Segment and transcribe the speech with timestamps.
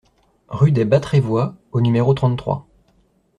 [0.49, 2.65] Rue des Bas Trévois au numéro trente-trois